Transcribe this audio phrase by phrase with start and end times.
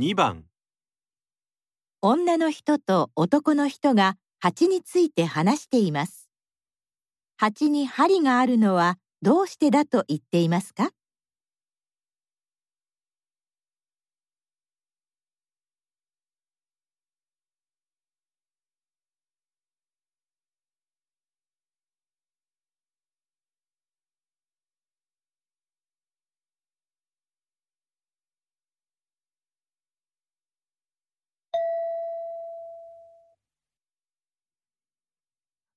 [0.00, 0.46] 2番
[2.00, 6.30] 女の人と男の人が蜂について話しています。
[7.36, 10.88] 蜂に針があるのはどうしてだと言っていますか？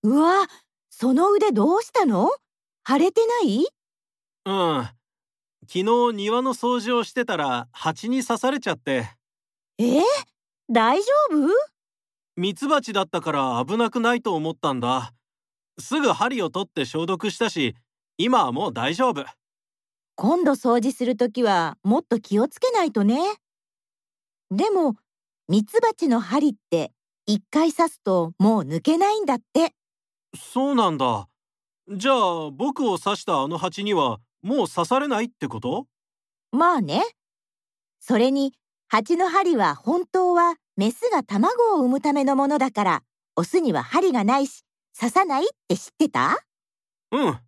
[0.05, 0.47] うわ、
[0.89, 2.29] その腕どうしたの？
[2.85, 3.65] 腫れてない？
[4.45, 4.83] うん。
[5.65, 9.09] 昨日庭の掃除をしてたら蜂に刺されちゃって。
[9.77, 9.99] え？
[9.99, 10.03] ー、
[10.69, 11.47] 大丈夫？
[12.35, 15.13] ミツバチだったから危なくないと思ったんだ。
[15.79, 17.73] すぐ針を取って消毒したし
[18.17, 19.25] 今はもう大丈夫。
[20.15, 23.19] 今度掃除するときはもっと気をつけないとね。
[24.51, 24.95] でも、
[25.47, 26.91] ミツバチの針って
[27.25, 29.73] 一回刺すともう抜けないんだって。
[30.35, 31.27] そうなんだ。
[31.89, 35.87] じゃあ僕を刺したあの蜂にはもう刺されないってこと？
[36.51, 37.03] まあね。
[37.99, 38.53] それに、
[38.87, 43.03] 蜂の針は本当はメスが卵を産むためのものだから、
[43.35, 44.63] オスには針がないし、
[44.99, 46.45] 刺さないって知ってた？
[47.11, 47.39] うん。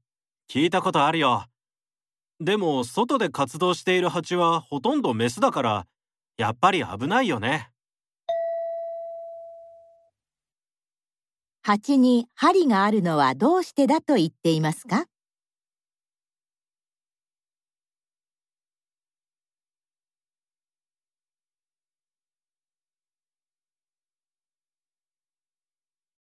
[0.50, 1.46] 聞いたことあるよ。
[2.40, 5.88] でも外で活動している蜂はほとんどメスだから
[6.38, 7.72] やっぱり危ないよね
[11.68, 15.06] 蜂に針があるのはどうしてだと言っていますか？